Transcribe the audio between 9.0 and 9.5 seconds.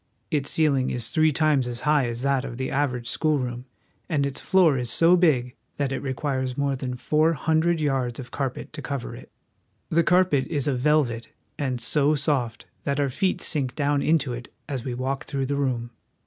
it.